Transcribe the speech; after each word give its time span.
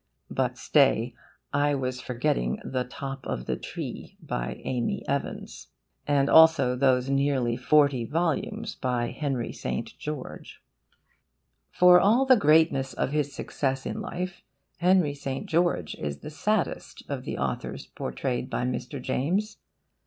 But 0.31 0.57
stay, 0.57 1.13
I 1.53 1.75
was 1.75 2.01
forgetting 2.01 2.59
THE 2.65 2.83
TOP 2.85 3.23
OF 3.27 3.45
THE 3.45 3.55
TREE, 3.55 4.17
by 4.19 4.59
Amy 4.63 5.07
Evans; 5.07 5.67
and 6.07 6.27
also 6.27 6.75
those 6.75 7.07
nearly 7.07 7.55
forty 7.55 8.03
volumes 8.05 8.73
by 8.73 9.11
Henry 9.11 9.53
St. 9.53 9.95
George. 9.99 10.59
For 11.69 11.99
all 11.99 12.25
the 12.25 12.35
greatness 12.35 12.93
of 12.95 13.11
his 13.11 13.35
success 13.35 13.85
in 13.85 14.01
life, 14.01 14.41
Henry 14.77 15.13
St. 15.13 15.45
George 15.45 15.93
is 15.93 16.21
the 16.21 16.31
saddest 16.31 17.03
of 17.07 17.23
the 17.23 17.37
authors 17.37 17.85
portrayed 17.85 18.49
by 18.49 18.63
Mr. 18.65 18.99
James. 18.99 19.59